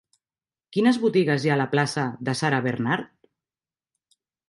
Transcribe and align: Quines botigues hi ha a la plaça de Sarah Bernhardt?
Quines 0.77 0.99
botigues 1.03 1.45
hi 1.45 1.53
ha 1.53 1.55
a 1.57 1.59
la 1.63 1.69
plaça 1.75 2.07
de 2.31 2.37
Sarah 2.43 2.65
Bernhardt? 2.71 3.15